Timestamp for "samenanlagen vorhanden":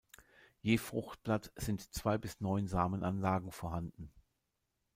2.67-4.09